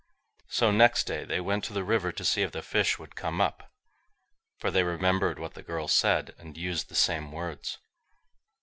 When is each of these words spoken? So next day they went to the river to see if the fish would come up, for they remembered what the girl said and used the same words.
So 0.47 0.71
next 0.71 1.03
day 1.03 1.25
they 1.25 1.39
went 1.39 1.63
to 1.65 1.73
the 1.73 1.83
river 1.83 2.11
to 2.11 2.25
see 2.25 2.41
if 2.41 2.53
the 2.53 2.63
fish 2.63 2.97
would 2.97 3.15
come 3.15 3.39
up, 3.39 3.69
for 4.57 4.71
they 4.71 4.81
remembered 4.81 5.37
what 5.37 5.53
the 5.53 5.61
girl 5.61 5.87
said 5.87 6.33
and 6.39 6.57
used 6.57 6.89
the 6.89 6.95
same 6.95 7.31
words. 7.31 7.77